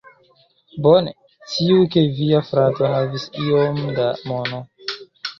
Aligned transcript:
Bone, 0.85 1.09
sciu 1.49 1.83
ke 1.95 2.01
via 2.19 2.39
frato 2.47 2.89
havis 2.93 3.25
iom 3.43 3.77
da 3.99 4.07
mono 4.31 4.63